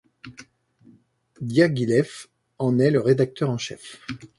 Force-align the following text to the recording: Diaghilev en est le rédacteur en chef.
Diaghilev 1.43 2.25
en 2.57 2.79
est 2.79 2.89
le 2.89 2.99
rédacteur 3.01 3.51
en 3.51 3.59
chef. 3.59 4.01